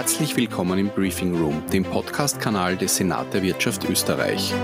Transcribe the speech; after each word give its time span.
Herzlich 0.00 0.34
willkommen 0.34 0.78
im 0.78 0.88
Briefing 0.88 1.36
Room, 1.36 1.62
dem 1.74 1.84
Podcast-Kanal 1.84 2.78
des 2.78 2.96
Senat 2.96 3.34
der 3.34 3.42
Wirtschaft 3.42 3.86
Österreich. 3.86 4.54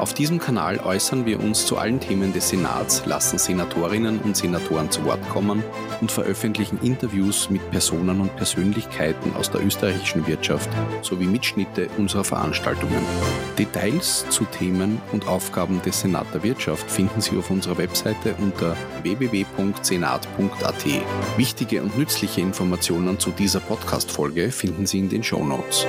Auf 0.00 0.14
diesem 0.14 0.38
Kanal 0.38 0.78
äußern 0.78 1.26
wir 1.26 1.40
uns 1.40 1.66
zu 1.66 1.76
allen 1.76 2.00
Themen 2.00 2.32
des 2.32 2.48
Senats, 2.48 3.04
lassen 3.04 3.38
Senatorinnen 3.38 4.18
und 4.20 4.34
Senatoren 4.34 4.90
zu 4.90 5.04
Wort 5.04 5.20
kommen 5.28 5.62
und 6.00 6.10
veröffentlichen 6.10 6.78
Interviews 6.80 7.50
mit 7.50 7.70
Personen 7.70 8.22
und 8.22 8.34
Persönlichkeiten 8.34 9.36
aus 9.36 9.50
der 9.50 9.62
österreichischen 9.62 10.26
Wirtschaft 10.26 10.70
sowie 11.02 11.26
Mitschnitte 11.26 11.90
unserer 11.98 12.24
Veranstaltungen. 12.24 13.04
Details 13.58 14.24
zu 14.30 14.46
Themen 14.46 15.02
und 15.12 15.28
Aufgaben 15.28 15.82
des 15.82 16.00
Senat 16.00 16.32
der 16.32 16.44
Wirtschaft 16.44 16.90
finden 16.90 17.20
Sie 17.20 17.36
auf 17.36 17.50
unserer 17.50 17.76
Webseite 17.76 18.34
unter 18.38 18.78
www.senat.at. 19.02 20.84
Wichtige 21.36 21.82
und 21.82 21.98
nützliche 21.98 22.40
Informationen 22.40 23.18
zu 23.18 23.32
dieser 23.32 23.60
Podcast-Folge 23.60 24.50
finden 24.50 24.86
Sie 24.86 25.00
in 25.00 25.10
den 25.10 25.22
Show 25.22 25.44
Notes. 25.44 25.86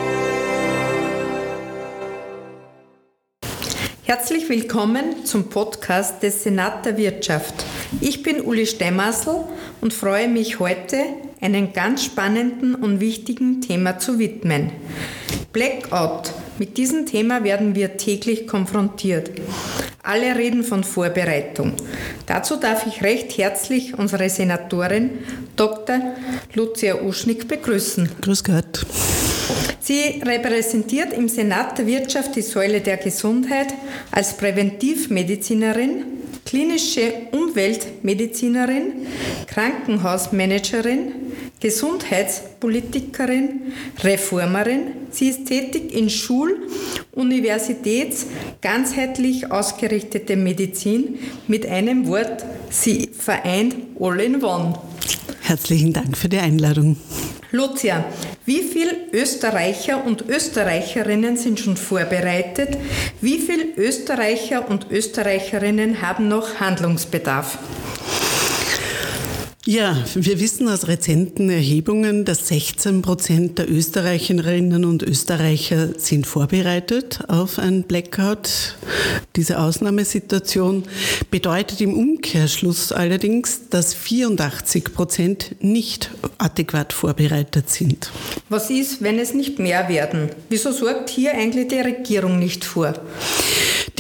Herzlich 4.14 4.50
willkommen 4.50 5.26
zum 5.26 5.48
Podcast 5.48 6.22
des 6.22 6.44
Senat 6.44 6.86
der 6.86 6.98
Wirtschaft. 6.98 7.54
Ich 8.02 8.24
bin 8.24 8.42
Uli 8.42 8.66
Steimassel 8.66 9.46
und 9.80 9.94
freue 9.94 10.28
mich 10.28 10.60
heute, 10.60 10.98
einem 11.40 11.72
ganz 11.72 12.04
spannenden 12.04 12.76
und 12.76 13.00
wichtigen 13.00 13.62
Thema 13.62 14.00
zu 14.00 14.20
widmen. 14.20 14.72
Blackout. 15.54 16.34
Mit 16.60 16.76
diesem 16.76 17.06
Thema 17.06 17.46
werden 17.46 17.74
wir 17.74 17.96
täglich 17.96 18.48
konfrontiert. 18.48 19.32
Alle 20.04 20.36
reden 20.36 20.66
von 20.66 20.84
Vorbereitung. 20.84 21.72
Dazu 22.26 22.58
darf 22.58 22.86
ich 22.86 23.04
recht 23.04 23.38
herzlich 23.38 23.98
unsere 23.98 24.30
Senatorin 24.30 25.12
Dr. 25.56 26.02
Lucia 26.54 26.96
Uschnick 27.02 27.48
begrüßen. 27.48 28.10
Grüß 28.20 28.44
Gott. 28.44 28.86
Sie 29.80 30.22
repräsentiert 30.26 31.14
im 31.14 31.28
Senat 31.28 31.78
der 31.78 31.88
Wirtschaft 31.88 32.36
die 32.36 32.42
Säule 32.42 32.82
der 32.82 32.98
Gesundheit 32.98 33.74
als 34.12 34.38
Präventivmedizinerin, 34.38 36.04
klinische 36.46 37.14
Umweltmedizinerin, 37.32 39.08
Krankenhausmanagerin, 39.48 41.14
Gesundheitspolitikerin, 41.60 43.74
Reformerin. 44.04 44.82
Sie 45.12 45.30
ist 45.30 45.46
tätig 45.46 45.94
in 45.94 46.10
Schul-, 46.10 46.68
Universitäts-, 47.14 48.26
ganzheitlich 48.62 49.52
ausgerichtete 49.52 50.36
Medizin. 50.36 51.20
Mit 51.48 51.68
einem 51.68 52.08
Wort, 52.08 52.44
sie 52.70 53.10
vereint 53.18 53.76
all 54.00 54.20
in 54.20 54.44
one. 54.44 54.74
Herzlichen 55.42 55.94
Dank 55.94 56.18
für 56.18 56.30
die 56.30 56.40
Einladung. 56.40 56.98
Lucia, 57.54 58.06
wie 58.46 58.62
viele 58.62 58.96
Österreicher 59.12 60.06
und 60.06 60.30
Österreicherinnen 60.30 61.36
sind 61.36 61.60
schon 61.60 61.76
vorbereitet? 61.76 62.78
Wie 63.20 63.40
viele 63.40 63.66
Österreicher 63.76 64.70
und 64.70 64.90
Österreicherinnen 64.90 66.02
haben 66.02 66.30
noch 66.30 66.62
Handlungsbedarf? 66.62 67.58
Ja, 69.68 69.96
wir 70.16 70.40
wissen 70.40 70.68
aus 70.68 70.88
rezenten 70.88 71.52
Erhebungen, 71.52 72.26
dass 72.26 72.48
16 72.48 73.04
Prozent 73.04 73.60
der 73.60 73.70
Österreicherinnen 73.70 74.86
und 74.86 75.04
Österreicher 75.04 75.90
sind 76.00 76.26
vorbereitet 76.26 77.20
auf 77.28 77.60
ein 77.60 77.84
Blackout. 77.84 78.76
Diese 79.36 79.60
Ausnahmesituation 79.60 80.86
bedeutet 81.30 81.80
im 81.80 81.94
Umkehrschluss 81.94 82.92
allerdings, 82.92 83.70
dass 83.70 83.94
84 83.94 84.96
Prozent 84.96 85.56
nicht 85.60 86.10
adäquat 86.40 86.92
vorbereitet 86.92 87.70
sind. 87.70 88.10
Was 88.50 88.72
ist, 88.72 89.04
wenn 89.04 89.20
es 89.20 89.36
nicht 89.36 89.60
mehr 89.60 89.88
werden? 89.90 90.30
Wieso 90.50 90.72
sorgt 90.72 91.12
hier 91.12 91.36
eigentlich 91.36 91.68
die 91.68 91.82
Regierung 91.82 92.40
nicht 92.40 92.66
vor? 92.66 92.96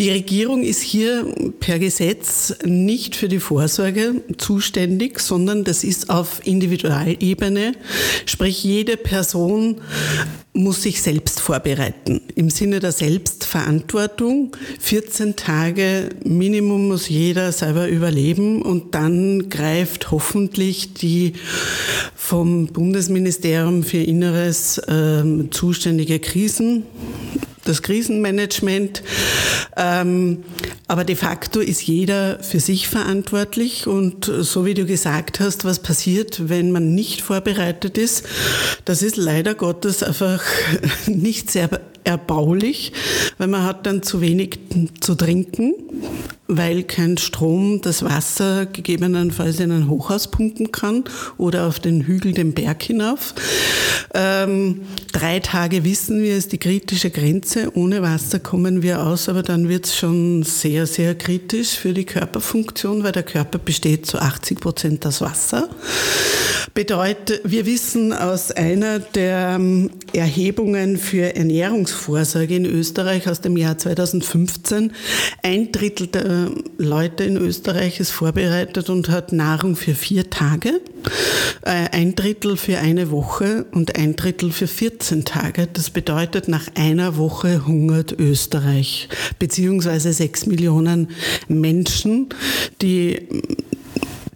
Die 0.01 0.09
Regierung 0.09 0.63
ist 0.63 0.81
hier 0.81 1.31
per 1.59 1.77
Gesetz 1.77 2.55
nicht 2.65 3.15
für 3.15 3.27
die 3.27 3.37
Vorsorge 3.37 4.23
zuständig, 4.39 5.19
sondern 5.19 5.63
das 5.63 5.83
ist 5.83 6.09
auf 6.09 6.41
Individualebene. 6.43 7.73
Sprich, 8.25 8.63
jede 8.63 8.97
Person 8.97 9.79
muss 10.53 10.81
sich 10.81 11.03
selbst 11.03 11.39
vorbereiten. 11.39 12.19
Im 12.33 12.49
Sinne 12.49 12.79
der 12.79 12.93
Selbstverantwortung. 12.93 14.57
14 14.79 15.35
Tage 15.35 16.09
Minimum 16.23 16.87
muss 16.87 17.07
jeder 17.07 17.51
selber 17.51 17.87
überleben 17.87 18.63
und 18.63 18.95
dann 18.95 19.49
greift 19.49 20.09
hoffentlich 20.09 20.95
die 20.95 21.33
vom 22.15 22.65
Bundesministerium 22.65 23.83
für 23.83 23.99
Inneres 23.99 24.79
äh, 24.79 25.23
zuständige 25.51 26.17
Krisen 26.17 26.85
das 27.65 27.81
Krisenmanagement. 27.81 29.03
Ähm, 29.77 30.43
aber 30.87 31.03
de 31.03 31.15
facto 31.15 31.59
ist 31.59 31.83
jeder 31.83 32.43
für 32.43 32.59
sich 32.59 32.87
verantwortlich 32.87 33.87
und 33.87 34.25
so 34.25 34.65
wie 34.65 34.73
du 34.73 34.85
gesagt 34.85 35.39
hast, 35.39 35.65
was 35.65 35.79
passiert, 35.79 36.49
wenn 36.49 36.71
man 36.71 36.93
nicht 36.93 37.21
vorbereitet 37.21 37.97
ist, 37.97 38.25
das 38.85 39.01
ist 39.01 39.17
leider 39.17 39.55
Gottes 39.55 40.03
einfach 40.03 40.43
nicht 41.05 41.51
sehr 41.51 41.69
erbaulich, 42.03 42.93
weil 43.37 43.47
man 43.47 43.63
hat 43.63 43.85
dann 43.85 44.03
zu 44.03 44.21
wenig 44.21 44.59
zu 44.99 45.15
trinken, 45.15 45.73
weil 46.57 46.83
kein 46.83 47.17
Strom 47.17 47.81
das 47.81 48.03
Wasser 48.03 48.65
gegebenenfalls 48.65 49.59
in 49.59 49.71
ein 49.71 49.89
Hochhaus 49.89 50.29
pumpen 50.29 50.71
kann 50.71 51.05
oder 51.37 51.67
auf 51.67 51.79
den 51.79 52.01
Hügel 52.01 52.33
den 52.33 52.53
Berg 52.53 52.83
hinauf. 52.83 53.33
Ähm, 54.13 54.81
drei 55.13 55.39
Tage 55.39 55.85
wissen 55.85 56.21
wir, 56.21 56.35
ist 56.35 56.51
die 56.51 56.57
kritische 56.57 57.09
Grenze. 57.09 57.71
Ohne 57.75 58.01
Wasser 58.01 58.39
kommen 58.39 58.83
wir 58.83 59.01
aus, 59.01 59.29
aber 59.29 59.43
dann 59.43 59.69
wird 59.69 59.85
es 59.85 59.95
schon 59.95 60.43
sehr, 60.43 60.85
sehr 60.87 61.15
kritisch 61.15 61.71
für 61.71 61.93
die 61.93 62.05
Körperfunktion, 62.05 63.03
weil 63.03 63.13
der 63.13 63.23
Körper 63.23 63.57
besteht 63.57 64.05
zu 64.05 64.19
80 64.19 64.59
Prozent 64.59 65.05
aus 65.05 65.21
Wasser. 65.21 65.69
Bedeutet, 66.73 67.41
wir 67.43 67.65
wissen 67.65 68.13
aus 68.13 68.51
einer 68.51 68.99
der 68.99 69.55
ähm, 69.55 69.89
Erhebungen 70.13 70.97
für 70.97 71.35
Ernährungsvorsorge 71.35 72.55
in 72.55 72.65
Österreich 72.65 73.27
aus 73.29 73.41
dem 73.41 73.57
Jahr 73.57 73.77
2015, 73.77 74.93
ein 75.43 75.71
Drittel 75.71 76.07
der 76.07 76.40
Leute 76.77 77.23
in 77.23 77.37
Österreich 77.37 77.99
ist 77.99 78.11
vorbereitet 78.11 78.89
und 78.89 79.09
hat 79.09 79.31
Nahrung 79.31 79.75
für 79.75 79.93
vier 79.93 80.29
Tage, 80.29 80.81
äh, 81.63 81.89
ein 81.91 82.15
Drittel 82.15 82.57
für 82.57 82.77
eine 82.79 83.11
Woche 83.11 83.65
und 83.71 83.97
ein 83.97 84.15
Drittel 84.15 84.51
für 84.51 84.67
14 84.67 85.25
Tage. 85.25 85.67
Das 85.71 85.89
bedeutet, 85.89 86.47
nach 86.47 86.67
einer 86.75 87.17
Woche 87.17 87.65
hungert 87.65 88.13
Österreich, 88.19 89.09
beziehungsweise 89.39 90.13
sechs 90.13 90.45
Millionen 90.45 91.09
Menschen, 91.47 92.29
die 92.81 93.27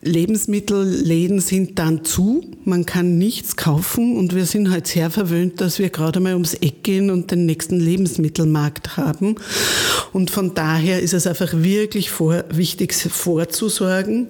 Lebensmittelläden 0.05 1.39
sind 1.39 1.79
dann 1.79 2.05
zu, 2.05 2.43
man 2.63 2.85
kann 2.85 3.17
nichts 3.17 3.55
kaufen 3.55 4.17
und 4.17 4.35
wir 4.35 4.45
sind 4.45 4.69
halt 4.69 4.85
sehr 4.85 5.09
verwöhnt, 5.09 5.59
dass 5.61 5.79
wir 5.79 5.89
gerade 5.89 6.19
mal 6.19 6.33
ums 6.33 6.53
Eck 6.53 6.83
gehen 6.83 7.09
und 7.09 7.31
den 7.31 7.47
nächsten 7.47 7.79
Lebensmittelmarkt 7.79 8.97
haben. 8.97 9.35
Und 10.13 10.29
von 10.29 10.53
daher 10.53 11.01
ist 11.01 11.15
es 11.15 11.25
einfach 11.25 11.51
wirklich 11.53 12.11
vor, 12.11 12.43
wichtig 12.51 12.93
vorzusorgen. 12.93 14.27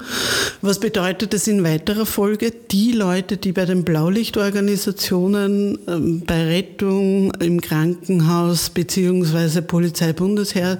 Was 0.62 0.80
bedeutet 0.80 1.34
das 1.34 1.46
in 1.47 1.66
weiterer 1.66 2.06
Folge? 2.06 2.53
Die 2.72 2.94
Leute, 2.94 3.36
die 3.36 3.52
bei 3.52 3.66
den 3.66 3.84
Blaulichtorganisationen, 3.84 5.78
ähm, 5.88 6.24
bei 6.25 6.46
Rettung 6.46 7.34
im 7.42 7.59
Krankenhaus 7.59 8.69
beziehungsweise 8.69 9.62
Polizei-Bundesheer 9.62 10.80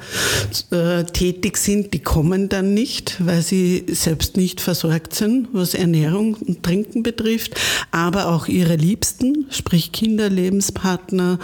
äh, 0.72 1.04
tätig 1.04 1.58
sind, 1.58 1.94
die 1.94 2.00
kommen 2.00 2.48
dann 2.48 2.74
nicht, 2.74 3.18
weil 3.26 3.42
sie 3.42 3.84
selbst 3.90 4.38
nicht 4.38 4.62
versorgen 4.62 4.85
versorgt 4.86 5.16
sind, 5.16 5.48
was 5.52 5.74
Ernährung 5.74 6.36
und 6.36 6.62
Trinken 6.64 7.02
betrifft, 7.02 7.60
aber 7.92 8.28
auch 8.28 8.48
ihre 8.48 8.76
Liebsten, 8.76 9.48
sprich 9.50 9.92
Kinder, 9.92 10.30
Lebenspartner, 10.30 11.40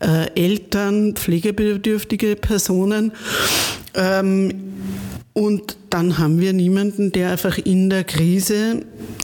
äh, 0.00 0.30
Eltern, 0.34 1.14
pflegebedürftige 1.14 2.36
Personen. 2.36 3.12
Ähm, 3.94 4.52
und 5.32 5.76
dann 5.90 6.18
haben 6.18 6.38
wir 6.38 6.52
niemanden, 6.52 7.10
der 7.10 7.32
einfach 7.32 7.58
in 7.58 7.90
der 7.90 8.04
Krise 8.04 8.82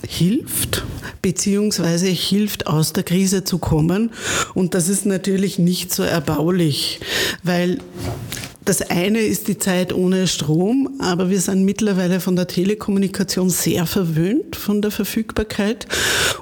hilft, 0.09 0.85
beziehungsweise 1.23 2.09
hilft, 2.09 2.67
aus 2.67 2.93
der 2.93 3.05
Krise 3.05 3.45
zu 3.45 3.59
kommen. 3.59 4.11
Und 4.55 4.75
das 4.75 4.89
ist 4.89 5.07
natürlich 5.07 5.61
nicht 5.61 5.95
so 5.95 6.03
erbaulich, 6.03 6.99
weil 7.45 7.79
das 8.65 8.83
eine 8.83 9.21
ist 9.21 9.49
die 9.49 9.59
Zeit 9.59 9.93
ohne 9.93 10.27
Strom, 10.27 11.01
aber 11.01 11.31
wir 11.31 11.41
sind 11.41 11.65
mittlerweile 11.65 12.21
von 12.21 12.37
der 12.37 12.47
Telekommunikation 12.47 13.49
sehr 13.49 13.87
verwöhnt 13.87 14.55
von 14.55 14.83
der 14.83 14.91
Verfügbarkeit 14.91 15.87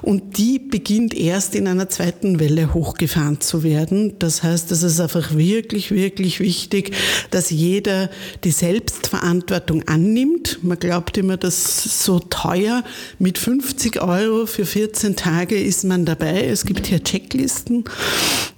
und 0.01 0.37
die 0.37 0.59
beginnt 0.59 1.13
erst 1.13 1.55
in 1.55 1.65
einer 1.67 1.87
zweiten 1.87 2.39
Welle 2.39 2.73
hochgefahren 2.73 3.39
zu 3.39 3.63
werden. 3.63 4.15
Das 4.19 4.43
heißt, 4.43 4.69
es 4.71 4.83
ist 4.83 4.99
einfach 4.99 5.35
wirklich, 5.35 5.91
wirklich 5.91 6.41
wichtig, 6.41 6.91
dass 7.31 7.51
jeder 7.51 8.09
die 8.43 8.51
Selbstverantwortung 8.51 9.87
annimmt. 9.87 10.59
Man 10.61 10.77
glaubt 10.77 11.17
immer, 11.17 11.37
das 11.37 11.85
ist 11.85 12.03
so 12.03 12.19
teuer. 12.19 12.83
Mit 13.17 13.37
50 13.37 14.01
Euro 14.01 14.45
für 14.45 14.65
14 14.65 15.15
Tage 15.15 15.57
ist 15.57 15.85
man 15.85 16.03
dabei. 16.03 16.45
Es 16.47 16.65
gibt 16.65 16.87
hier 16.87 17.01
Checklisten 17.01 17.85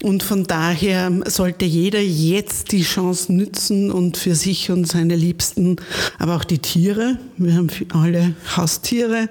und 0.01 0.23
von 0.23 0.45
daher 0.45 1.11
sollte 1.27 1.65
jeder 1.65 2.01
jetzt 2.01 2.71
die 2.71 2.83
Chance 2.83 3.31
nützen, 3.31 3.50
nützen 3.51 3.91
und 3.91 4.17
für 4.17 4.35
sich 4.35 4.71
und 4.71 4.87
seine 4.87 5.15
Liebsten, 5.15 5.75
aber 6.19 6.35
auch 6.37 6.45
die 6.45 6.59
Tiere, 6.59 7.17
wir 7.37 7.55
haben 7.55 7.69
alle 7.93 8.33
Haustiere, 8.55 9.27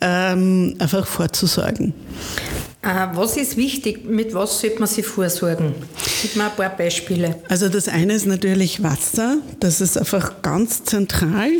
ähm, 0.00 0.76
einfach 0.78 1.06
vorzusorgen. 1.06 1.92
Äh, 2.82 3.08
was 3.12 3.36
ist 3.36 3.58
wichtig? 3.58 4.08
Mit 4.08 4.32
was 4.32 4.58
sollte 4.58 4.78
man 4.78 4.88
sich 4.88 5.04
vorsorgen? 5.04 5.74
Gib 6.22 6.36
mir 6.36 6.44
ein 6.44 6.56
paar 6.56 6.74
Beispiele. 6.74 7.36
Also 7.48 7.68
das 7.68 7.88
eine 7.88 8.14
ist 8.14 8.26
natürlich 8.26 8.82
Wasser. 8.82 9.36
Das 9.60 9.82
ist 9.82 9.98
einfach 9.98 10.40
ganz 10.40 10.84
zentral. 10.84 11.50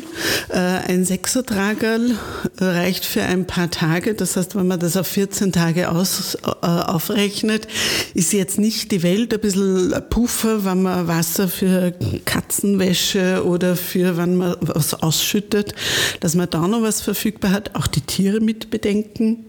Äh, 0.48 0.56
ein 0.56 1.04
Sechsertragerl 1.04 2.16
reicht 2.58 3.04
für 3.04 3.22
ein 3.22 3.46
paar 3.46 3.70
Tage. 3.70 4.14
Das 4.14 4.36
heißt, 4.36 4.56
wenn 4.56 4.66
man 4.66 4.80
das 4.80 4.96
auf 4.96 5.08
14 5.08 5.52
Tage 5.52 5.90
aus, 5.90 6.36
äh, 6.36 6.66
aufrechnet, 6.66 7.68
ist 8.14 8.32
jetzt 8.32 8.58
nicht 8.58 8.90
die 8.90 9.02
Welt 9.02 9.34
ein 9.34 9.40
bisschen 9.40 9.94
Puffer, 10.08 10.64
wenn 10.64 10.82
man 10.82 11.06
Wasser 11.06 11.48
für 11.48 11.92
Katzenwäsche 12.24 13.44
oder 13.44 13.76
für, 13.76 14.16
wenn 14.16 14.36
man 14.36 14.56
was 14.60 14.94
ausschüttet, 14.94 15.74
dass 16.20 16.34
man 16.34 16.48
da 16.48 16.66
noch 16.66 16.80
was 16.80 17.02
verfügbar 17.02 17.50
hat. 17.50 17.74
Auch 17.74 17.88
die 17.88 18.00
Tiere 18.00 18.40
mit 18.40 18.70
bedenken, 18.70 19.44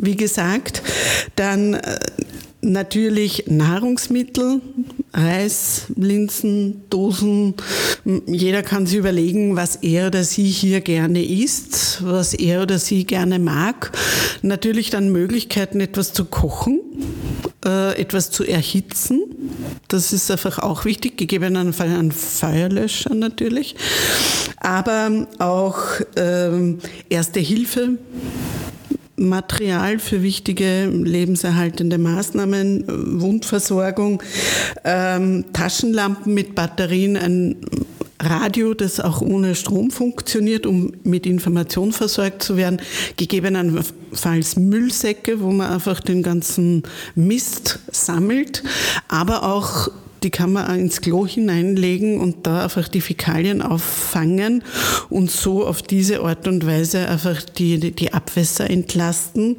wie 0.00 0.16
gesagt. 0.16 0.82
Dann 1.36 1.74
äh, 1.74 1.98
natürlich 2.62 3.44
Nahrungsmittel, 3.46 4.60
Reis, 5.12 5.86
Linsen, 5.96 6.82
Dosen. 6.90 7.54
Jeder 8.26 8.62
kann 8.62 8.86
sich 8.86 8.98
überlegen, 8.98 9.56
was 9.56 9.76
er 9.76 10.08
oder 10.08 10.24
sie 10.24 10.46
hier 10.46 10.80
gerne 10.80 11.24
isst, 11.24 12.02
was 12.04 12.34
er 12.34 12.62
oder 12.62 12.78
sie 12.78 13.04
gerne 13.04 13.38
mag. 13.38 13.92
Natürlich 14.42 14.90
dann 14.90 15.10
Möglichkeiten, 15.10 15.80
etwas 15.80 16.12
zu 16.12 16.24
kochen, 16.24 16.80
äh, 17.64 17.98
etwas 18.00 18.30
zu 18.30 18.44
erhitzen. 18.44 19.22
Das 19.88 20.12
ist 20.12 20.30
einfach 20.30 20.58
auch 20.60 20.84
wichtig, 20.84 21.16
gegebenenfalls 21.16 21.90
ein 21.90 22.12
Feuerlöscher 22.12 23.14
natürlich. 23.14 23.74
Aber 24.58 25.26
auch 25.38 25.78
ähm, 26.16 26.78
Erste 27.08 27.40
Hilfe 27.40 27.98
Material 29.20 29.98
für 29.98 30.22
wichtige 30.22 30.86
lebenserhaltende 30.86 31.98
Maßnahmen, 31.98 33.20
Wundversorgung, 33.20 34.22
ähm, 34.84 35.44
Taschenlampen 35.52 36.34
mit 36.34 36.54
Batterien, 36.54 37.16
ein 37.16 37.56
Radio, 38.22 38.74
das 38.74 39.00
auch 39.00 39.22
ohne 39.22 39.54
Strom 39.54 39.90
funktioniert, 39.90 40.66
um 40.66 40.92
mit 41.04 41.26
Information 41.26 41.92
versorgt 41.92 42.42
zu 42.42 42.56
werden, 42.56 42.80
gegebenenfalls 43.16 44.56
Müllsäcke, 44.56 45.40
wo 45.40 45.50
man 45.50 45.70
einfach 45.70 46.00
den 46.00 46.22
ganzen 46.22 46.82
Mist 47.14 47.78
sammelt, 47.90 48.62
aber 49.08 49.42
auch 49.42 49.88
die 50.22 50.30
kann 50.30 50.52
man 50.52 50.78
ins 50.78 51.00
Klo 51.00 51.26
hineinlegen 51.26 52.20
und 52.20 52.46
da 52.46 52.64
einfach 52.64 52.88
die 52.88 53.00
Fäkalien 53.00 53.62
auffangen 53.62 54.62
und 55.08 55.30
so 55.30 55.66
auf 55.66 55.82
diese 55.82 56.20
Art 56.20 56.46
und 56.46 56.66
Weise 56.66 57.08
einfach 57.08 57.42
die, 57.42 57.92
die 57.92 58.12
Abwässer 58.12 58.68
entlasten. 58.68 59.56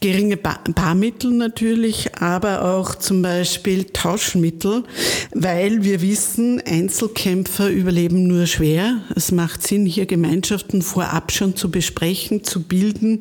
Geringe 0.00 0.36
Barmittel 0.36 1.32
natürlich, 1.32 2.14
aber 2.20 2.64
auch 2.64 2.94
zum 2.94 3.22
Beispiel 3.22 3.84
Tauschmittel, 3.84 4.84
weil 5.34 5.84
wir 5.84 6.02
wissen, 6.02 6.60
Einzelkämpfer 6.64 7.68
überleben 7.68 8.26
nur 8.26 8.46
schwer. 8.46 8.98
Es 9.14 9.32
macht 9.32 9.66
Sinn, 9.66 9.86
hier 9.86 10.06
Gemeinschaften 10.06 10.82
vorab 10.82 11.32
schon 11.32 11.56
zu 11.56 11.70
besprechen, 11.70 12.44
zu 12.44 12.62
bilden 12.62 13.20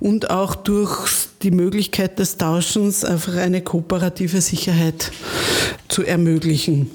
und 0.00 0.30
auch 0.30 0.54
durch 0.54 1.08
die 1.44 1.50
Möglichkeit 1.50 2.18
des 2.18 2.38
Tauschens 2.38 3.04
einfach 3.04 3.36
eine 3.36 3.60
kooperative 3.60 4.40
Sicherheit 4.40 5.12
zu 5.88 6.02
ermöglichen. 6.02 6.90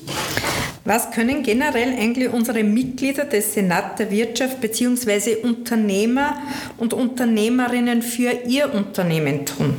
Was 0.86 1.12
können 1.12 1.44
generell 1.44 1.94
eigentlich 1.94 2.30
unsere 2.34 2.64
Mitglieder 2.64 3.26
des 3.26 3.54
Senat 3.54 4.00
der 4.00 4.10
Wirtschaft 4.10 4.60
bzw. 4.60 5.36
Unternehmer 5.44 6.38
und 6.78 6.94
Unternehmerinnen 6.94 8.02
für 8.02 8.32
ihr 8.48 8.74
Unternehmen 8.74 9.46
tun? 9.46 9.78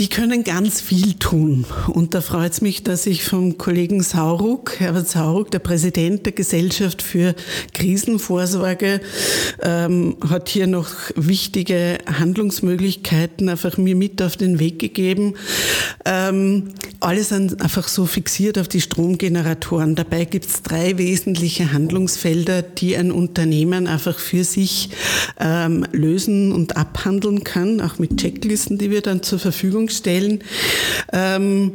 Die 0.00 0.08
können 0.08 0.44
ganz 0.44 0.80
viel 0.80 1.14
tun. 1.14 1.64
Und 1.88 2.14
da 2.14 2.20
freut 2.20 2.52
es 2.52 2.60
mich, 2.60 2.84
dass 2.84 3.04
ich 3.04 3.24
vom 3.24 3.58
Kollegen 3.58 4.00
Sauruck, 4.00 4.78
Herbert 4.78 5.08
Sauruck, 5.08 5.50
der 5.50 5.58
Präsident 5.58 6.24
der 6.24 6.34
Gesellschaft 6.34 7.02
für 7.02 7.34
Krisenvorsorge, 7.74 9.00
ähm, 9.60 10.16
hat 10.30 10.50
hier 10.50 10.68
noch 10.68 10.88
wichtige 11.16 11.98
Handlungsmöglichkeiten 12.06 13.48
einfach 13.48 13.76
mir 13.76 13.96
mit 13.96 14.22
auf 14.22 14.36
den 14.36 14.60
Weg 14.60 14.78
gegeben. 14.78 15.34
Ähm, 16.04 16.74
alle 17.00 17.24
sind 17.24 17.60
einfach 17.60 17.88
so 17.88 18.06
fixiert 18.06 18.56
auf 18.56 18.68
die 18.68 18.80
Stromgeneratoren. 18.80 19.96
Dabei 19.96 20.26
gibt 20.26 20.46
es 20.46 20.62
drei 20.62 20.96
wesentliche 20.98 21.72
Handlungsfelder, 21.72 22.62
die 22.62 22.96
ein 22.96 23.10
Unternehmen 23.10 23.88
einfach 23.88 24.20
für 24.20 24.44
sich 24.44 24.90
ähm, 25.40 25.84
lösen 25.90 26.52
und 26.52 26.76
abhandeln 26.76 27.42
kann, 27.42 27.80
auch 27.80 27.98
mit 27.98 28.16
Checklisten, 28.18 28.78
die 28.78 28.92
wir 28.92 29.00
dann 29.00 29.24
zur 29.24 29.40
Verfügung 29.40 29.87
stellen. 29.90 30.42
Ähm, 31.12 31.72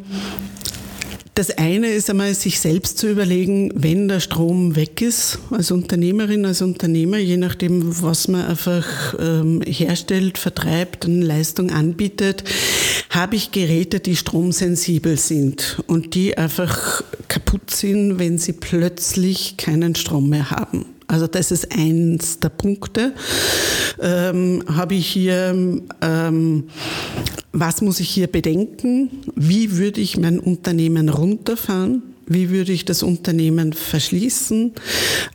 das 1.36 1.50
eine 1.57 1.88
ist 1.88 2.12
einmal, 2.12 2.36
sich 2.36 2.60
selbst 2.60 3.00
zu 3.00 3.10
überlegen, 3.10 3.71
wenn 3.74 4.07
der 4.07 4.19
Strom 4.19 4.75
weg 4.75 5.01
ist, 5.01 5.39
als 5.50 5.71
Unternehmerin, 5.71 6.45
als 6.45 6.62
Unternehmer, 6.62 7.18
je 7.18 7.38
nachdem, 7.38 8.04
was 8.04 8.27
man 8.27 8.45
einfach 8.45 9.15
ähm, 9.19 9.63
herstellt, 9.65 10.38
vertreibt, 10.38 11.06
eine 11.06 11.25
Leistung 11.25 11.71
anbietet, 11.71 12.44
habe 13.10 13.36
ich 13.36 13.51
Geräte, 13.51 14.00
die 14.00 14.16
stromsensibel 14.16 15.18
sind 15.18 15.81
und 15.88 16.13
die 16.13 16.38
einfach 16.38 17.04
kaputt 17.30 17.71
sind, 17.71 18.19
wenn 18.19 18.38
sie 18.38 18.54
plötzlich 18.54 19.57
keinen 19.57 19.95
Strom 19.95 20.30
mehr 20.30 20.51
haben. 20.51 20.86
Also 21.07 21.27
das 21.27 21.51
ist 21.51 21.71
eins 21.71 22.39
der 22.39 22.50
Punkte. 22.50 23.13
Ähm, 24.00 24.63
habe 24.68 24.95
ich 24.95 25.07
hier, 25.07 25.81
ähm, 26.01 26.63
was 27.54 27.82
muss 27.82 28.00
ich 28.00 28.10
hier 28.10 28.28
bedenken? 28.28 29.10
Wie 29.36 29.78
würde 29.78 30.02
ich 30.02 30.18
mein 30.18 30.40
Unternehmen 30.40 31.08
runterfahren? 31.10 32.02
Wie 32.26 32.50
würde 32.50 32.72
ich 32.72 32.86
das 32.86 33.04
Unternehmen 33.04 33.74
verschließen? 33.74 34.74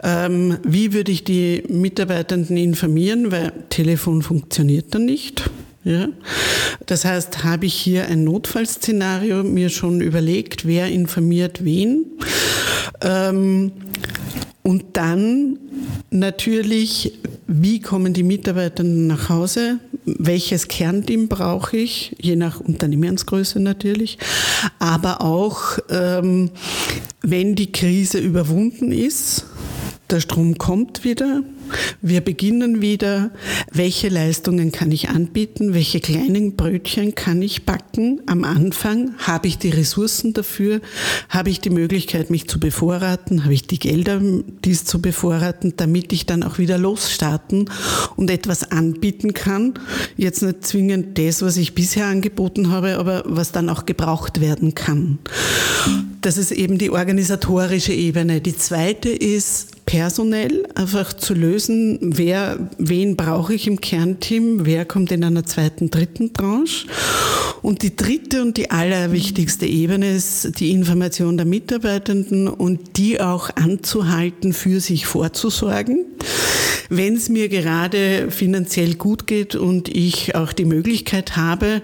Ähm, 0.02 0.58
wie 0.64 0.92
würde 0.92 1.12
ich 1.12 1.22
die 1.22 1.62
Mitarbeitenden 1.68 2.56
informieren? 2.56 3.30
Weil 3.30 3.52
Telefon 3.68 4.22
funktioniert 4.22 4.94
dann 4.94 5.04
nicht. 5.04 5.48
Ja? 5.84 6.08
Das 6.86 7.04
heißt, 7.04 7.44
habe 7.44 7.66
ich 7.66 7.74
hier 7.74 8.08
ein 8.08 8.24
Notfallszenario 8.24 9.44
mir 9.44 9.68
schon 9.68 10.00
überlegt, 10.00 10.66
wer 10.66 10.88
informiert 10.88 11.64
wen? 11.64 12.04
Ähm, 13.00 13.72
und 14.62 14.84
dann 14.94 15.58
natürlich, 16.10 17.12
wie 17.46 17.80
kommen 17.80 18.12
die 18.12 18.22
Mitarbeiter 18.22 18.82
nach 18.82 19.28
Hause? 19.28 19.78
Welches 20.18 20.68
Kernteam 20.68 21.28
brauche 21.28 21.76
ich? 21.76 22.16
Je 22.20 22.36
nach 22.36 22.60
Unternehmensgröße 22.60 23.60
natürlich. 23.60 24.18
Aber 24.78 25.20
auch, 25.20 25.78
ähm, 25.90 26.50
wenn 27.22 27.54
die 27.54 27.72
Krise 27.72 28.18
überwunden 28.18 28.92
ist, 28.92 29.46
der 30.10 30.20
Strom 30.20 30.56
kommt 30.56 31.04
wieder, 31.04 31.42
wir 32.00 32.20
beginnen 32.20 32.80
wieder, 32.80 33.30
welche 33.72 34.08
Leistungen 34.08 34.72
kann 34.72 34.90
ich 34.92 35.08
anbieten, 35.08 35.74
welche 35.74 36.00
kleinen 36.00 36.56
Brötchen 36.56 37.14
kann 37.14 37.42
ich 37.42 37.64
backen. 37.64 38.20
Am 38.26 38.44
Anfang 38.44 39.14
habe 39.18 39.48
ich 39.48 39.58
die 39.58 39.70
Ressourcen 39.70 40.32
dafür, 40.32 40.80
habe 41.28 41.50
ich 41.50 41.60
die 41.60 41.70
Möglichkeit, 41.70 42.30
mich 42.30 42.48
zu 42.48 42.60
bevorraten, 42.60 43.44
habe 43.44 43.54
ich 43.54 43.66
die 43.66 43.78
Gelder, 43.78 44.20
dies 44.64 44.84
zu 44.84 45.00
bevorraten, 45.00 45.74
damit 45.76 46.12
ich 46.12 46.26
dann 46.26 46.42
auch 46.42 46.58
wieder 46.58 46.78
losstarten 46.78 47.70
und 48.16 48.30
etwas 48.30 48.70
anbieten 48.70 49.34
kann. 49.34 49.74
Jetzt 50.16 50.42
nicht 50.42 50.66
zwingend 50.66 51.18
das, 51.18 51.42
was 51.42 51.56
ich 51.56 51.74
bisher 51.74 52.06
angeboten 52.06 52.70
habe, 52.70 52.98
aber 52.98 53.22
was 53.26 53.52
dann 53.52 53.68
auch 53.68 53.86
gebraucht 53.86 54.40
werden 54.40 54.74
kann. 54.74 55.18
Das 56.20 56.36
ist 56.36 56.50
eben 56.50 56.78
die 56.78 56.90
organisatorische 56.90 57.92
Ebene. 57.92 58.40
Die 58.40 58.56
zweite 58.56 59.08
ist, 59.08 59.77
personell 59.88 60.66
einfach 60.74 61.14
zu 61.14 61.32
lösen, 61.32 61.98
wer, 62.02 62.68
wen 62.76 63.16
brauche 63.16 63.54
ich 63.54 63.66
im 63.66 63.80
Kernteam, 63.80 64.66
wer 64.66 64.84
kommt 64.84 65.10
in 65.12 65.24
einer 65.24 65.46
zweiten, 65.46 65.88
dritten 65.88 66.34
Branche. 66.34 66.86
Und 67.62 67.80
die 67.80 67.96
dritte 67.96 68.42
und 68.42 68.58
die 68.58 68.70
allerwichtigste 68.70 69.64
Ebene 69.64 70.10
ist 70.10 70.60
die 70.60 70.72
Information 70.72 71.38
der 71.38 71.46
Mitarbeitenden 71.46 72.48
und 72.48 72.98
die 72.98 73.18
auch 73.18 73.48
anzuhalten, 73.56 74.52
für 74.52 74.80
sich 74.80 75.06
vorzusorgen. 75.06 76.04
Wenn 76.90 77.16
es 77.16 77.28
mir 77.28 77.48
gerade 77.50 78.30
finanziell 78.30 78.94
gut 78.94 79.26
geht 79.26 79.54
und 79.54 79.88
ich 79.88 80.34
auch 80.34 80.54
die 80.54 80.64
Möglichkeit 80.64 81.36
habe, 81.36 81.82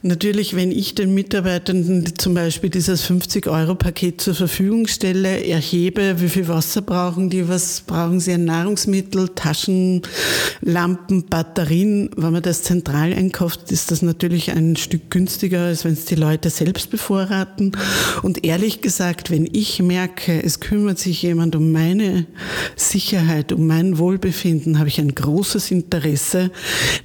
natürlich, 0.00 0.56
wenn 0.56 0.72
ich 0.72 0.94
den 0.94 1.12
Mitarbeitenden 1.12 2.16
zum 2.16 2.32
Beispiel 2.32 2.70
dieses 2.70 3.04
50-Euro-Paket 3.04 4.20
zur 4.20 4.34
Verfügung 4.34 4.86
stelle, 4.86 5.44
erhebe, 5.44 6.20
wie 6.20 6.30
viel 6.30 6.48
Wasser 6.48 6.80
brauchen 6.80 7.28
die, 7.28 7.48
was 7.48 7.82
brauchen 7.82 8.18
sie 8.18 8.32
an 8.32 8.46
Nahrungsmittel, 8.46 9.28
Taschenlampen, 9.34 11.26
Batterien. 11.26 12.08
Wenn 12.16 12.32
man 12.32 12.42
das 12.42 12.62
zentral 12.62 13.12
einkauft, 13.12 13.70
ist 13.70 13.90
das 13.90 14.00
natürlich 14.00 14.52
ein 14.52 14.76
Stück 14.76 15.10
günstiger, 15.10 15.66
als 15.66 15.84
wenn 15.84 15.92
es 15.92 16.06
die 16.06 16.14
Leute 16.14 16.48
selbst 16.48 16.90
bevorraten. 16.90 17.72
Und 18.22 18.42
ehrlich 18.44 18.80
gesagt, 18.80 19.30
wenn 19.30 19.46
ich 19.52 19.82
merke, 19.82 20.42
es 20.42 20.60
kümmert 20.60 20.98
sich 20.98 21.20
jemand 21.20 21.54
um 21.56 21.72
meine 21.72 22.26
Sicherheit, 22.76 23.52
um 23.52 23.66
mein 23.66 23.98
Wohlbefinden, 23.98 24.29
Wohlbefinden 24.30 24.78
habe 24.78 24.88
ich 24.88 25.00
ein 25.00 25.12
großes 25.12 25.72
Interesse, 25.72 26.52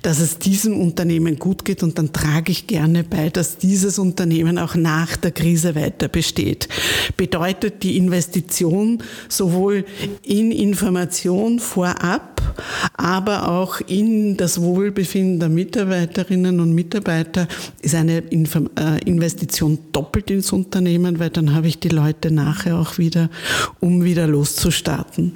dass 0.03 0.19
es 0.19 0.37
diesem 0.37 0.79
Unternehmen 0.79 1.39
gut 1.39 1.65
geht 1.65 1.81
und 1.81 1.97
dann 1.97 2.13
trage 2.13 2.51
ich 2.51 2.67
gerne 2.67 3.03
bei, 3.03 3.29
dass 3.29 3.57
dieses 3.57 3.97
Unternehmen 3.97 4.59
auch 4.59 4.75
nach 4.75 5.17
der 5.17 5.31
Krise 5.31 5.73
weiter 5.73 6.07
besteht. 6.07 6.69
Bedeutet 7.17 7.81
die 7.81 7.97
Investition 7.97 9.01
sowohl 9.27 9.85
in 10.21 10.51
Information 10.51 11.59
vorab, 11.59 12.41
aber 12.93 13.49
auch 13.49 13.81
in 13.81 14.37
das 14.37 14.61
Wohlbefinden 14.61 15.39
der 15.39 15.49
Mitarbeiterinnen 15.49 16.59
und 16.59 16.73
Mitarbeiter 16.73 17.47
ist 17.81 17.95
eine 17.95 18.19
äh, 18.19 19.01
Investition 19.03 19.79
doppelt 19.91 20.29
ins 20.29 20.51
Unternehmen, 20.51 21.17
weil 21.17 21.31
dann 21.31 21.55
habe 21.55 21.67
ich 21.67 21.79
die 21.79 21.89
Leute 21.89 22.29
nachher 22.29 22.77
auch 22.77 22.99
wieder, 22.99 23.31
um 23.79 24.03
wieder 24.03 24.27
loszustarten. 24.27 25.33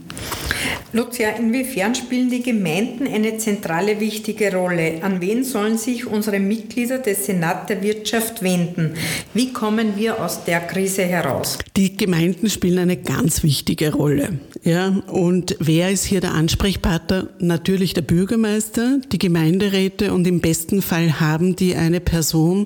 Lucia, 0.91 1.29
inwiefern 1.37 1.93
spielen 1.93 2.31
die 2.31 2.41
Gemeinden 2.41 3.05
eine 3.05 3.37
zentrale 3.37 3.99
wichtige 3.99 4.55
Rolle? 4.55 5.03
An 5.03 5.21
wen 5.21 5.43
sollen 5.43 5.77
sich 5.77 6.07
unsere 6.07 6.39
Mitglieder 6.39 6.97
des 6.97 7.27
Senat 7.27 7.69
der 7.69 7.83
Wirtschaft 7.83 8.41
wenden? 8.41 8.95
Wie 9.35 9.53
kommen 9.53 9.93
wir 9.97 10.19
aus 10.19 10.45
der 10.45 10.61
Krise 10.61 11.03
heraus? 11.03 11.59
Die 11.77 11.95
Gemeinden 11.95 12.49
spielen 12.49 12.79
eine 12.79 12.97
ganz 12.97 13.43
wichtige 13.43 13.93
Rolle. 13.93 14.39
Ja, 14.63 14.89
und 15.07 15.55
wer 15.59 15.91
ist 15.91 16.05
hier 16.05 16.21
der 16.21 16.33
Ansprechpartner? 16.33 17.27
Natürlich 17.37 17.93
der 17.93 18.01
Bürgermeister, 18.01 18.99
die 19.11 19.19
Gemeinderäte 19.19 20.11
und 20.11 20.25
im 20.25 20.41
besten 20.41 20.81
Fall 20.81 21.19
haben 21.19 21.55
die 21.55 21.75
eine 21.75 21.99
Person, 21.99 22.65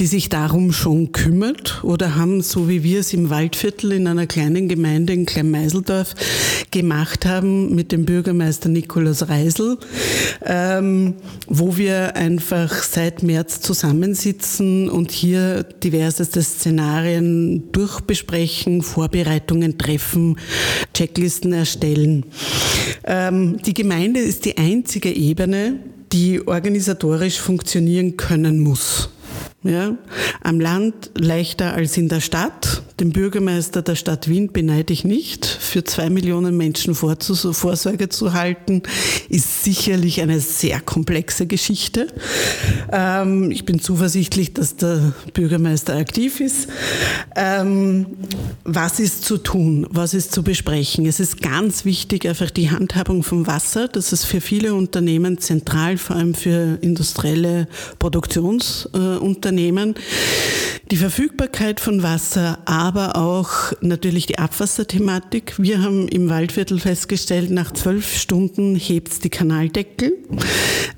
die 0.00 0.06
sich 0.06 0.30
darum 0.30 0.72
schon 0.72 1.12
kümmert 1.12 1.84
oder 1.84 2.16
haben, 2.16 2.40
so 2.40 2.70
wie 2.70 2.82
wir 2.82 3.00
es 3.00 3.12
im 3.12 3.28
Waldviertel 3.28 3.92
in 3.92 4.06
einer 4.06 4.26
kleinen 4.26 4.66
Gemeinde 4.66 5.12
in 5.12 5.26
Kleinmeiseldorf 5.26 6.14
gemacht 6.70 7.26
haben 7.26 7.74
mit 7.74 7.92
dem 7.92 8.04
Bürgermeister 8.04 8.68
Nikolaus 8.68 9.28
Reisel, 9.28 9.78
ähm, 10.44 11.14
wo 11.46 11.76
wir 11.76 12.16
einfach 12.16 12.82
seit 12.82 13.22
März 13.22 13.60
zusammensitzen 13.60 14.88
und 14.88 15.10
hier 15.10 15.64
diverseste 15.64 16.42
Szenarien 16.42 17.70
durchbesprechen, 17.72 18.82
Vorbereitungen 18.82 19.76
treffen, 19.76 20.36
Check 20.94 21.10
Checklisten 21.10 21.52
erstellen. 21.52 22.24
Ähm, 23.04 23.58
die 23.58 23.74
Gemeinde 23.74 24.20
ist 24.20 24.44
die 24.44 24.56
einzige 24.56 25.12
Ebene, 25.12 25.80
die 26.12 26.46
organisatorisch 26.46 27.40
funktionieren 27.40 28.16
können 28.16 28.60
muss. 28.60 29.10
Ja, 29.62 29.96
am 30.42 30.60
Land 30.60 31.10
leichter 31.18 31.74
als 31.74 31.96
in 31.96 32.08
der 32.08 32.20
Stadt. 32.20 32.79
Den 33.00 33.12
Bürgermeister 33.12 33.80
der 33.80 33.94
Stadt 33.94 34.28
Wien 34.28 34.52
beneide 34.52 34.92
ich 34.92 35.04
nicht. 35.04 35.46
Für 35.46 35.82
zwei 35.84 36.10
Millionen 36.10 36.58
Menschen 36.58 36.94
Vorsorge 36.94 38.10
zu 38.10 38.34
halten, 38.34 38.82
ist 39.30 39.64
sicherlich 39.64 40.20
eine 40.20 40.38
sehr 40.40 40.80
komplexe 40.80 41.46
Geschichte. 41.46 42.08
Ähm, 42.92 43.50
ich 43.50 43.64
bin 43.64 43.80
zuversichtlich, 43.80 44.52
dass 44.52 44.76
der 44.76 45.14
Bürgermeister 45.32 45.96
aktiv 45.96 46.40
ist. 46.40 46.68
Ähm, 47.36 48.04
was 48.64 49.00
ist 49.00 49.24
zu 49.24 49.38
tun? 49.38 49.86
Was 49.88 50.12
ist 50.12 50.32
zu 50.32 50.42
besprechen? 50.42 51.06
Es 51.06 51.20
ist 51.20 51.40
ganz 51.40 51.86
wichtig, 51.86 52.28
einfach 52.28 52.50
die 52.50 52.70
Handhabung 52.70 53.22
vom 53.22 53.46
Wasser. 53.46 53.88
Das 53.88 54.12
ist 54.12 54.26
für 54.26 54.42
viele 54.42 54.74
Unternehmen 54.74 55.38
zentral, 55.38 55.96
vor 55.96 56.16
allem 56.16 56.34
für 56.34 56.76
industrielle 56.82 57.66
Produktionsunternehmen. 57.98 59.94
Die 60.90 60.96
Verfügbarkeit 60.96 61.78
von 61.78 62.02
Wasser, 62.02 62.58
aber 62.64 63.14
auch 63.14 63.72
natürlich 63.80 64.26
die 64.26 64.40
Abwasserthematik. 64.40 65.54
Wir 65.56 65.82
haben 65.82 66.08
im 66.08 66.28
Waldviertel 66.28 66.80
festgestellt, 66.80 67.48
nach 67.52 67.72
zwölf 67.72 68.16
Stunden 68.18 68.74
hebt 68.74 69.22
die 69.22 69.30
Kanaldeckel, 69.30 70.14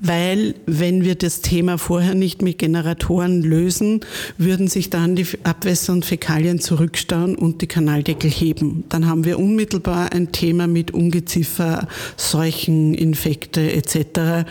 weil 0.01 0.55
wenn 0.65 1.03
wir 1.03 1.13
das 1.13 1.41
Thema 1.41 1.77
vorher 1.77 2.15
nicht 2.15 2.41
mit 2.41 2.57
Generatoren 2.57 3.43
lösen, 3.43 3.99
würden 4.39 4.67
sich 4.67 4.89
dann 4.89 5.15
die 5.15 5.27
Abwässer 5.43 5.93
und 5.93 6.05
Fäkalien 6.05 6.59
zurückstauen 6.59 7.35
und 7.35 7.61
die 7.61 7.67
Kanaldeckel 7.67 8.31
heben. 8.31 8.85
Dann 8.89 9.05
haben 9.05 9.25
wir 9.25 9.37
unmittelbar 9.37 10.11
ein 10.11 10.31
Thema 10.31 10.65
mit 10.65 10.89
Ungeziefer, 10.89 11.87
Seuchen, 12.17 12.95
Infekte 12.95 13.71
etc. 13.71 14.49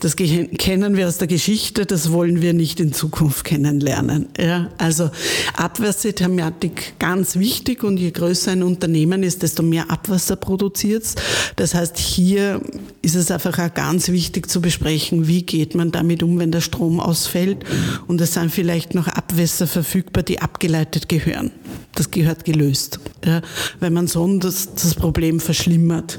Das 0.00 0.16
kennen 0.16 0.96
wir 0.96 1.06
aus 1.06 1.18
der 1.18 1.28
Geschichte, 1.28 1.86
das 1.86 2.10
wollen 2.10 2.42
wir 2.42 2.54
nicht 2.54 2.80
in 2.80 2.92
Zukunft 2.92 3.44
kennenlernen. 3.44 4.26
Ja, 4.36 4.68
also 4.80 5.10
Abwasserthematik 5.56 6.94
ganz 6.98 7.36
wichtig 7.36 7.84
und 7.84 7.98
je 7.98 8.10
größer 8.10 8.52
ein 8.52 8.62
Unternehmen 8.62 9.22
ist, 9.22 9.42
desto 9.42 9.62
mehr 9.62 9.90
Abwasser 9.90 10.36
produziert 10.36 11.02
es. 11.02 11.14
Das 11.56 11.74
heißt, 11.74 11.98
hier 11.98 12.60
ist 13.02 13.14
es 13.14 13.30
einfach 13.30 13.58
auch 13.58 13.74
ganz 13.74 14.08
wichtig 14.08 14.48
zu 14.48 14.60
besprechen, 14.60 15.28
wie 15.28 15.42
geht 15.42 15.74
man 15.74 15.92
damit 15.92 16.22
um, 16.22 16.38
wenn 16.38 16.52
der 16.52 16.60
Strom 16.60 17.00
ausfällt 17.00 17.58
und 18.06 18.20
es 18.20 18.34
sind 18.34 18.50
vielleicht 18.50 18.94
noch 18.94 19.08
Abwässer 19.08 19.66
verfügbar, 19.66 20.22
die 20.22 20.40
abgeleitet 20.40 21.08
gehören. 21.08 21.50
Das 21.94 22.10
gehört 22.10 22.44
gelöst, 22.44 23.00
ja, 23.24 23.42
weil 23.80 23.90
man 23.90 24.06
sonst 24.06 24.70
das, 24.76 24.94
Problem 24.94 25.40
verschlimmert. 25.40 26.18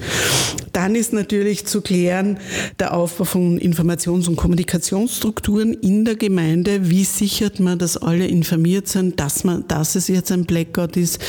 Dann 0.74 0.96
ist 0.96 1.14
natürlich 1.14 1.66
zu 1.66 1.82
klären 1.82 2.40
der 2.80 2.94
Aufbau 2.94 3.24
von 3.24 3.58
Informations- 3.60 4.28
und 4.28 4.36
Kommunikationsstrukturen 4.36 5.74
in 5.74 6.04
der 6.04 6.16
Gemeinde. 6.16 6.90
Wie 6.90 7.04
sichert 7.04 7.60
man, 7.60 7.80
dass 7.80 7.98
alle 7.98 8.28
informiert 8.52 8.88
sind, 8.88 9.20
dass, 9.20 9.44
man, 9.44 9.66
dass 9.68 9.96
es 9.96 10.08
jetzt 10.08 10.32
ein 10.32 10.46
Blackout 10.46 10.98
ist, 10.98 11.20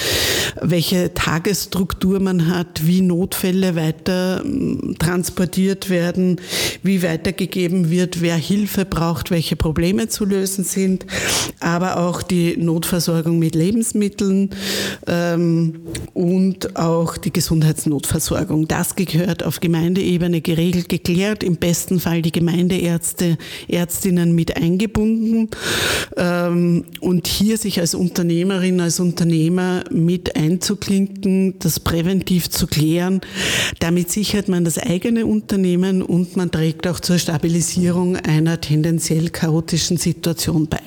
welche 0.61 1.15
Tagesstruktur 1.15 2.21
man 2.21 2.49
hat, 2.49 2.87
wie 2.87 3.01
Notfälle 3.01 3.77
weiter 3.77 4.41
hm, 4.43 4.97
transportiert 4.99 5.89
werden, 5.89 6.41
wie 6.83 7.03
weitergegeben 7.03 7.91
wird, 7.91 8.21
wer 8.21 8.37
Hilfe 8.37 8.85
braucht, 8.85 9.31
welche 9.31 9.57
Probleme 9.57 10.09
zu 10.09 10.25
lösen 10.25 10.65
sind, 10.65 11.07
aber 11.61 11.99
auch 11.99 12.23
die 12.23 12.57
Notversorgung 12.57 13.39
mit 13.39 13.55
Lebensmitteln 13.55 14.51
ähm, 15.07 15.81
und 16.15 16.77
auch 16.77 17.17
die 17.17 17.33
Gesundheitsnotversorgung. 17.33 18.69
Das 18.69 18.97
gehört 18.97 19.23
gehört 19.33 19.45
auf 19.45 19.61
Gemeindeebene 19.61 20.41
geregelt, 20.41 20.89
geklärt, 20.89 21.43
im 21.43 21.57
besten 21.57 22.01
Fall 22.01 22.23
die 22.23 22.33
Gemeindeärzte, 22.33 23.39
Ärztinnen 23.69 24.35
mit 24.35 24.57
eingebunden 24.57 25.49
ähm, 26.17 26.85
und 27.01 27.12
hier 27.21 27.59
sich 27.59 27.81
als 27.81 27.95
Unternehmerin, 27.95 28.81
als 28.81 29.01
Unternehmer 29.01 29.85
mit 29.91 30.37
einzuklinken, 30.37 31.59
das 31.59 31.81
präventiv 31.81 32.51
zu 32.51 32.67
klären. 32.67 33.21
Damit 33.79 34.11
sichert 34.11 34.49
man 34.49 34.65
das 34.65 34.79
eigene 34.79 35.27
Unternehmen 35.27 36.03
und 36.03 36.37
man 36.37 36.51
trägt 36.51 36.87
auch 36.87 37.01
zur 37.01 37.19
Stabilisierung 37.19 38.17
einer 38.17 38.61
tendenziell 38.61 39.31
chaotischen 39.31 39.97
Situation 39.97 40.69
bei. 40.69 40.81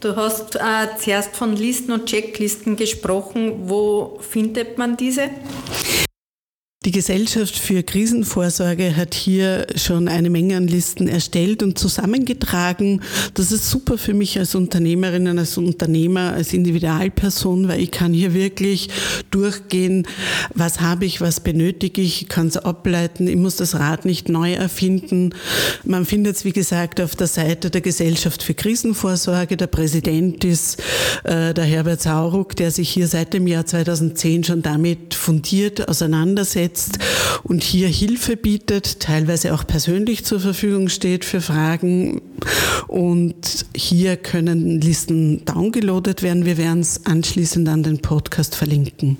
Du 0.00 0.16
hast 0.16 0.56
äh, 0.56 0.60
zuerst 0.98 1.34
von 1.34 1.56
Listen 1.56 1.92
und 1.92 2.06
Checklisten 2.06 2.76
gesprochen. 2.76 3.68
Wo 3.68 4.18
findet 4.20 4.76
man 4.76 4.96
diese? 4.96 5.30
Die 6.84 6.90
Gesellschaft 6.90 7.58
für 7.58 7.82
Krisenvorsorge 7.82 8.94
hat 8.94 9.14
hier 9.14 9.66
schon 9.74 10.06
eine 10.06 10.28
Menge 10.28 10.58
an 10.58 10.68
Listen 10.68 11.08
erstellt 11.08 11.62
und 11.62 11.78
zusammengetragen. 11.78 13.00
Das 13.32 13.52
ist 13.52 13.70
super 13.70 13.96
für 13.96 14.12
mich 14.12 14.38
als 14.38 14.54
Unternehmerin, 14.54 15.38
als 15.38 15.56
Unternehmer, 15.56 16.34
als 16.34 16.52
Individualperson, 16.52 17.68
weil 17.68 17.80
ich 17.80 17.90
kann 17.90 18.12
hier 18.12 18.34
wirklich 18.34 18.90
durchgehen, 19.30 20.06
was 20.52 20.82
habe 20.82 21.06
ich, 21.06 21.22
was 21.22 21.40
benötige 21.40 22.02
ich, 22.02 22.20
ich 22.20 22.28
kann 22.28 22.48
es 22.48 22.58
ableiten, 22.58 23.28
ich 23.28 23.36
muss 23.36 23.56
das 23.56 23.76
Rad 23.76 24.04
nicht 24.04 24.28
neu 24.28 24.52
erfinden. 24.52 25.30
Man 25.84 26.04
findet 26.04 26.36
es, 26.36 26.44
wie 26.44 26.52
gesagt, 26.52 27.00
auf 27.00 27.16
der 27.16 27.28
Seite 27.28 27.70
der 27.70 27.80
Gesellschaft 27.80 28.42
für 28.42 28.52
Krisenvorsorge. 28.52 29.56
Der 29.56 29.68
Präsident 29.68 30.44
ist 30.44 30.82
äh, 31.24 31.54
der 31.54 31.64
Herbert 31.64 32.02
Sauruck, 32.02 32.54
der 32.56 32.70
sich 32.70 32.90
hier 32.90 33.08
seit 33.08 33.32
dem 33.32 33.46
Jahr 33.46 33.64
2010 33.64 34.44
schon 34.44 34.60
damit 34.60 35.14
fundiert 35.14 35.88
auseinandersetzt 35.88 36.73
setzt 36.74 36.98
und 37.42 37.62
hier 37.62 37.88
Hilfe 37.88 38.36
bietet, 38.36 39.00
teilweise 39.00 39.54
auch 39.54 39.66
persönlich 39.66 40.24
zur 40.24 40.40
Verfügung 40.40 40.88
steht 40.88 41.24
für 41.24 41.40
Fragen. 41.40 42.20
Und 42.88 43.66
hier 43.74 44.16
können 44.16 44.80
Listen 44.80 45.44
downgeloadet 45.44 46.22
werden. 46.22 46.44
Wir 46.44 46.58
werden 46.58 46.80
es 46.80 47.06
anschließend 47.06 47.68
an 47.68 47.82
den 47.82 48.00
Podcast 48.00 48.54
verlinken. 48.54 49.16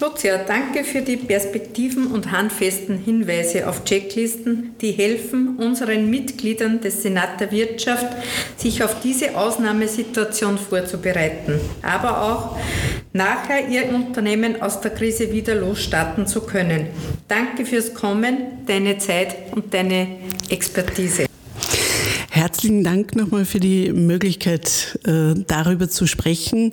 Lucia, 0.00 0.38
danke 0.38 0.82
für 0.82 1.00
die 1.00 1.16
Perspektiven 1.16 2.08
und 2.08 2.32
handfesten 2.32 2.98
Hinweise 2.98 3.68
auf 3.68 3.84
Checklisten, 3.84 4.74
die 4.80 4.90
helfen, 4.90 5.56
unseren 5.58 6.10
Mitgliedern 6.10 6.80
des 6.80 7.02
Senat 7.02 7.40
der 7.40 7.52
Wirtschaft, 7.52 8.08
sich 8.56 8.82
auf 8.82 8.98
diese 9.00 9.36
Ausnahmesituation 9.36 10.58
vorzubereiten, 10.58 11.60
aber 11.82 12.20
auch 12.20 12.56
nachher 13.12 13.68
ihr 13.68 13.94
Unternehmen 13.94 14.62
aus 14.62 14.80
der 14.80 14.92
Krise 14.92 15.32
wieder 15.32 15.54
losstarten 15.54 16.26
zu 16.26 16.42
können. 16.42 16.88
Danke 17.28 17.66
fürs 17.66 17.94
Kommen, 17.94 18.64
deine 18.66 18.98
Zeit 18.98 19.36
und 19.52 19.74
deine 19.74 20.06
Expertise. 20.48 21.31
Herzlichen 22.34 22.82
Dank 22.82 23.14
nochmal 23.14 23.44
für 23.44 23.60
die 23.60 23.92
Möglichkeit, 23.92 24.98
äh, 25.04 25.34
darüber 25.46 25.90
zu 25.90 26.06
sprechen. 26.06 26.72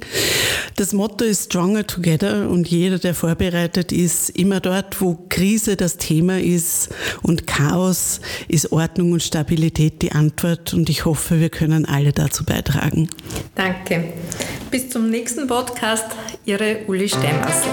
Das 0.77 0.93
Motto 0.93 1.25
ist 1.25 1.51
Stronger 1.51 1.85
Together 1.85 2.49
und 2.49 2.69
jeder, 2.69 2.97
der 2.97 3.13
vorbereitet 3.13 3.91
ist, 3.91 4.29
immer 4.29 4.61
dort, 4.61 5.01
wo 5.01 5.19
Krise 5.27 5.75
das 5.75 5.97
Thema 5.97 6.39
ist 6.39 6.87
und 7.23 7.45
Chaos 7.45 8.21
ist 8.47 8.71
Ordnung 8.71 9.11
und 9.11 9.21
Stabilität 9.21 10.01
die 10.01 10.13
Antwort 10.13 10.73
und 10.73 10.89
ich 10.89 11.03
hoffe, 11.03 11.41
wir 11.41 11.49
können 11.49 11.83
alle 11.83 12.13
dazu 12.13 12.45
beitragen. 12.45 13.09
Danke. 13.55 14.13
Bis 14.71 14.89
zum 14.89 15.09
nächsten 15.09 15.45
Podcast, 15.45 16.05
Ihre 16.45 16.85
Uli 16.87 17.09
Steinmassel. 17.09 17.69